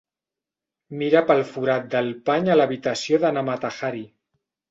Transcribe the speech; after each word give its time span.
Mira 1.01 1.21
pel 1.31 1.41
forat 1.49 1.85
del 1.91 2.09
pany 2.29 2.49
a 2.53 2.57
l'habitació 2.59 3.21
de 3.27 3.33
na 3.37 3.47
Mata-Hari. 3.51 4.05